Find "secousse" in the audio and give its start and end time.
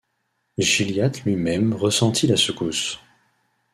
2.35-2.97